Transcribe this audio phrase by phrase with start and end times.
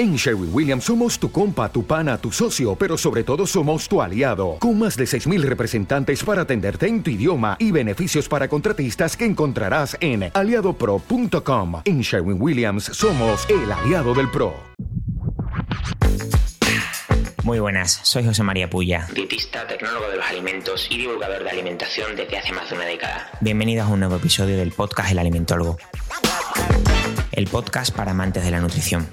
[0.00, 4.00] En Sherwin Williams somos tu compa, tu pana, tu socio, pero sobre todo somos tu
[4.00, 9.14] aliado, con más de 6.000 representantes para atenderte en tu idioma y beneficios para contratistas
[9.14, 11.82] que encontrarás en aliadopro.com.
[11.84, 14.54] En Sherwin Williams somos el aliado del PRO.
[17.42, 22.16] Muy buenas, soy José María Puya, dietista, tecnólogo de los alimentos y divulgador de alimentación
[22.16, 23.32] desde hace más de una década.
[23.42, 25.76] Bienvenidos a un nuevo episodio del podcast El Alimentólogo,
[27.32, 29.06] el podcast para amantes de la nutrición.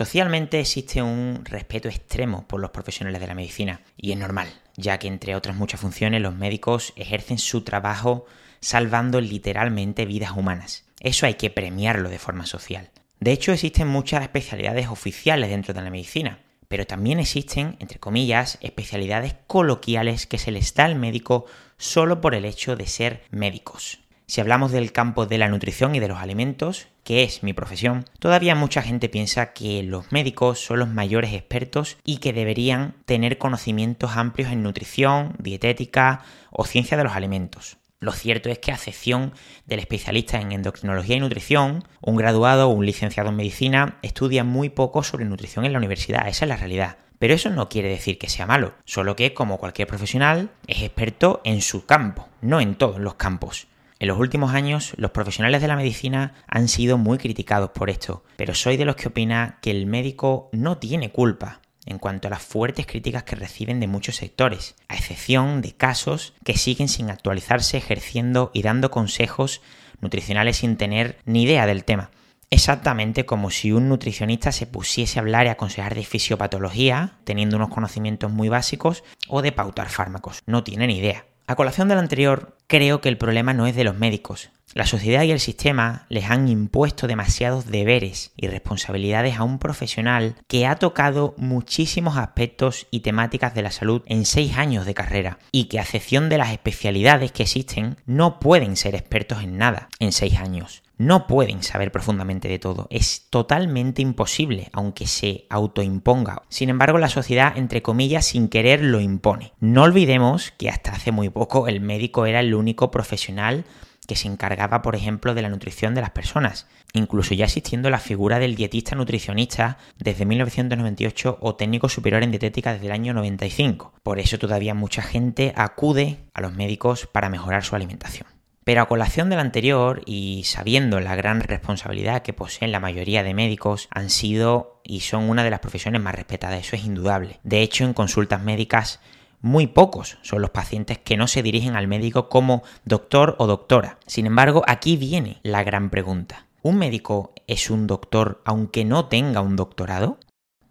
[0.00, 4.98] Socialmente existe un respeto extremo por los profesionales de la medicina y es normal, ya
[4.98, 8.24] que entre otras muchas funciones los médicos ejercen su trabajo
[8.62, 10.86] salvando literalmente vidas humanas.
[11.00, 12.88] Eso hay que premiarlo de forma social.
[13.18, 18.56] De hecho, existen muchas especialidades oficiales dentro de la medicina, pero también existen, entre comillas,
[18.62, 21.44] especialidades coloquiales que se les da al médico
[21.76, 24.00] solo por el hecho de ser médicos.
[24.30, 28.04] Si hablamos del campo de la nutrición y de los alimentos, que es mi profesión,
[28.20, 33.38] todavía mucha gente piensa que los médicos son los mayores expertos y que deberían tener
[33.38, 37.78] conocimientos amplios en nutrición, dietética o ciencia de los alimentos.
[37.98, 39.32] Lo cierto es que a excepción
[39.66, 44.68] del especialista en endocrinología y nutrición, un graduado o un licenciado en medicina estudia muy
[44.68, 46.98] poco sobre nutrición en la universidad, esa es la realidad.
[47.18, 51.40] Pero eso no quiere decir que sea malo, solo que como cualquier profesional es experto
[51.42, 53.66] en su campo, no en todos los campos.
[54.00, 58.24] En los últimos años, los profesionales de la medicina han sido muy criticados por esto,
[58.38, 62.30] pero soy de los que opina que el médico no tiene culpa en cuanto a
[62.30, 67.10] las fuertes críticas que reciben de muchos sectores, a excepción de casos que siguen sin
[67.10, 69.60] actualizarse ejerciendo y dando consejos
[70.00, 72.10] nutricionales sin tener ni idea del tema.
[72.48, 77.68] Exactamente como si un nutricionista se pusiese a hablar y aconsejar de fisiopatología, teniendo unos
[77.68, 80.42] conocimientos muy básicos, o de pautar fármacos.
[80.46, 81.26] No tiene ni idea.
[81.50, 84.50] A colación de lo anterior, creo que el problema no es de los médicos.
[84.72, 90.36] La sociedad y el sistema les han impuesto demasiados deberes y responsabilidades a un profesional
[90.46, 95.40] que ha tocado muchísimos aspectos y temáticas de la salud en seis años de carrera
[95.50, 99.88] y que a excepción de las especialidades que existen no pueden ser expertos en nada
[99.98, 102.86] en seis años no pueden saber profundamente de todo.
[102.90, 106.42] Es totalmente imposible, aunque se autoimponga.
[106.50, 109.54] Sin embargo, la sociedad, entre comillas, sin querer lo impone.
[109.60, 113.64] No olvidemos que hasta hace muy poco el médico era el único profesional
[114.06, 117.98] que se encargaba, por ejemplo, de la nutrición de las personas, incluso ya existiendo la
[117.98, 123.94] figura del dietista nutricionista desde 1998 o técnico superior en dietética desde el año 95.
[124.02, 128.26] Por eso todavía mucha gente acude a los médicos para mejorar su alimentación.
[128.64, 133.34] Pero a colación del anterior y sabiendo la gran responsabilidad que poseen la mayoría de
[133.34, 137.40] médicos, han sido y son una de las profesiones más respetadas, eso es indudable.
[137.42, 139.00] De hecho, en consultas médicas
[139.40, 143.98] muy pocos son los pacientes que no se dirigen al médico como doctor o doctora.
[144.06, 146.46] Sin embargo, aquí viene la gran pregunta.
[146.62, 150.18] ¿Un médico es un doctor aunque no tenga un doctorado?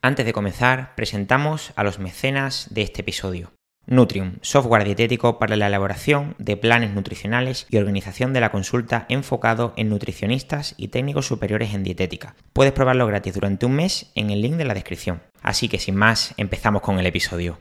[0.00, 3.52] Antes de comenzar, presentamos a los mecenas de este episodio.
[3.86, 9.74] Nutrium, software dietético para la elaboración de planes nutricionales y organización de la consulta enfocado
[9.76, 12.34] en nutricionistas y técnicos superiores en dietética.
[12.54, 15.22] Puedes probarlo gratis durante un mes en el link de la descripción.
[15.42, 17.58] Así que sin más, empezamos con el episodio.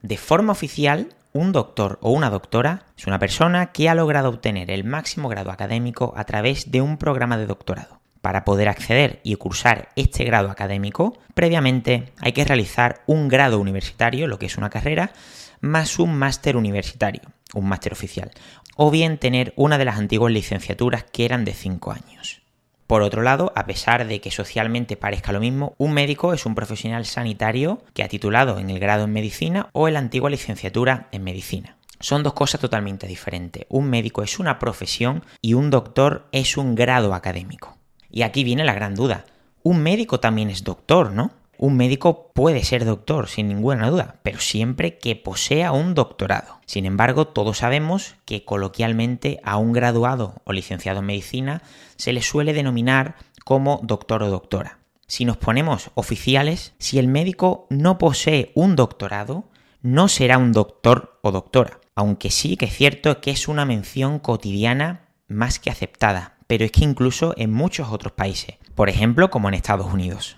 [0.00, 4.70] De forma oficial, un doctor o una doctora es una persona que ha logrado obtener
[4.70, 7.97] el máximo grado académico a través de un programa de doctorado.
[8.20, 14.26] Para poder acceder y cursar este grado académico, previamente hay que realizar un grado universitario,
[14.26, 15.12] lo que es una carrera,
[15.60, 17.22] más un máster universitario,
[17.54, 18.30] un máster oficial,
[18.76, 22.42] o bien tener una de las antiguas licenciaturas que eran de 5 años.
[22.86, 26.54] Por otro lado, a pesar de que socialmente parezca lo mismo, un médico es un
[26.54, 31.08] profesional sanitario que ha titulado en el grado en medicina o en la antigua licenciatura
[31.12, 31.76] en medicina.
[32.00, 33.66] Son dos cosas totalmente diferentes.
[33.68, 37.77] Un médico es una profesión y un doctor es un grado académico.
[38.18, 39.26] Y aquí viene la gran duda.
[39.62, 41.30] Un médico también es doctor, ¿no?
[41.56, 46.58] Un médico puede ser doctor, sin ninguna duda, pero siempre que posea un doctorado.
[46.66, 51.62] Sin embargo, todos sabemos que coloquialmente a un graduado o licenciado en medicina
[51.94, 53.14] se le suele denominar
[53.44, 54.80] como doctor o doctora.
[55.06, 59.44] Si nos ponemos oficiales, si el médico no posee un doctorado,
[59.80, 64.18] no será un doctor o doctora, aunque sí que es cierto que es una mención
[64.18, 69.46] cotidiana más que aceptada, pero es que incluso en muchos otros países, por ejemplo como
[69.48, 70.36] en Estados Unidos.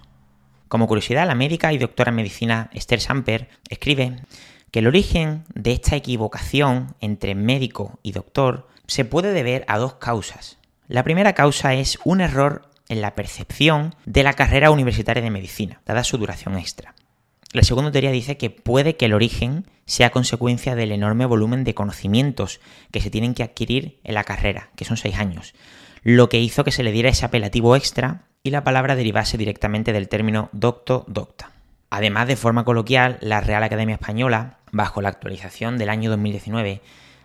[0.68, 4.16] Como curiosidad, la médica y doctora en medicina Esther Samper escribe
[4.70, 9.94] que el origen de esta equivocación entre médico y doctor se puede deber a dos
[9.94, 10.58] causas.
[10.88, 15.80] La primera causa es un error en la percepción de la carrera universitaria de medicina,
[15.86, 16.94] dada su duración extra.
[17.52, 21.75] La segunda teoría dice que puede que el origen sea consecuencia del enorme volumen de
[21.75, 22.61] conocimientos
[22.93, 25.55] que se tienen que adquirir en la carrera, que son seis años,
[26.05, 29.93] lo que hizo que se le diera ese apelativo extra y la palabra derivase directamente
[29.93, 31.50] del término docto docta.
[31.91, 36.82] Además, de forma coloquial, la Real Academia Española, bajo la actualización del año 2019,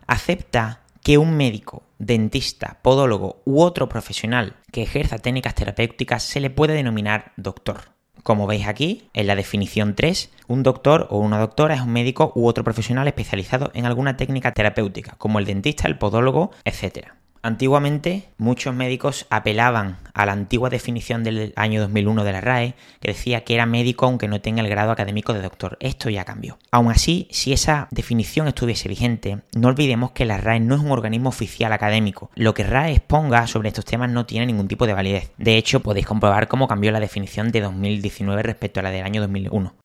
[0.07, 6.50] acepta que un médico, dentista, podólogo u otro profesional que ejerza técnicas terapéuticas se le
[6.50, 7.94] puede denominar doctor.
[8.23, 12.31] Como veis aquí, en la definición 3, un doctor o una doctora es un médico
[12.35, 17.09] u otro profesional especializado en alguna técnica terapéutica, como el dentista, el podólogo, etc.
[17.45, 23.09] Antiguamente muchos médicos apelaban a la antigua definición del año 2001 de la RAE que
[23.09, 25.77] decía que era médico aunque no tenga el grado académico de doctor.
[25.80, 26.57] Esto ya cambió.
[26.71, 30.89] Aún así, si esa definición estuviese vigente, no olvidemos que la RAE no es un
[30.89, 32.31] organismo oficial académico.
[32.33, 35.30] Lo que RAE exponga sobre estos temas no tiene ningún tipo de validez.
[35.38, 39.21] De hecho, podéis comprobar cómo cambió la definición de 2019 respecto a la del año
[39.21, 39.84] 2001.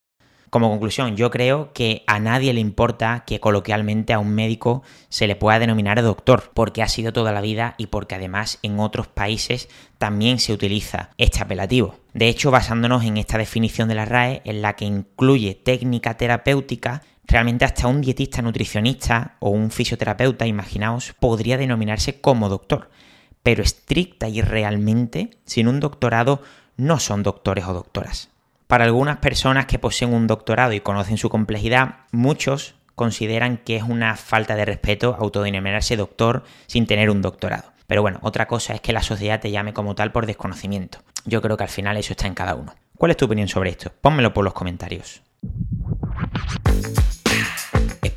[0.50, 5.28] Como conclusión, yo creo que a nadie le importa que coloquialmente a un médico se
[5.28, 9.06] le pueda denominar doctor, porque ha sido toda la vida y porque además en otros
[9.06, 9.68] países
[9.98, 11.94] también se utiliza este apelativo.
[12.14, 17.02] De hecho, basándonos en esta definición de la RAE, en la que incluye técnica terapéutica,
[17.28, 22.90] realmente hasta un dietista nutricionista o un fisioterapeuta, imaginaos, podría denominarse como doctor.
[23.44, 26.42] Pero estricta y realmente, sin un doctorado,
[26.76, 28.30] no son doctores o doctoras.
[28.70, 33.82] Para algunas personas que poseen un doctorado y conocen su complejidad, muchos consideran que es
[33.82, 37.72] una falta de respeto autodenominarse doctor sin tener un doctorado.
[37.88, 41.00] Pero bueno, otra cosa es que la sociedad te llame como tal por desconocimiento.
[41.24, 42.72] Yo creo que al final eso está en cada uno.
[42.96, 43.90] ¿Cuál es tu opinión sobre esto?
[44.00, 45.20] Pónmelo por los comentarios.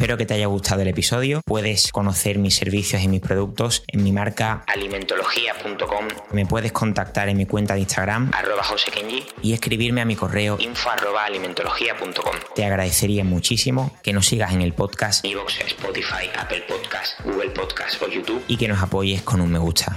[0.04, 1.40] Espero que te haya gustado el episodio.
[1.46, 6.08] Puedes conocer mis servicios y mis productos en mi marca alimentología.com.
[6.34, 10.58] Me puedes contactar en mi cuenta de Instagram arroba josekenji y escribirme a mi correo
[10.60, 12.36] info arroba alimentología.com.
[12.54, 18.02] Te agradecería muchísimo que nos sigas en el podcast Evox, Spotify, Apple Podcast, Google Podcast
[18.02, 18.44] o YouTube.
[18.50, 19.96] y que nos apoyes con un me gusta.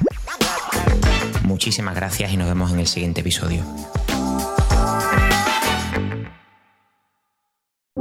[1.43, 3.65] Muchísimas gracias y nos vemos en el siguiente episodio.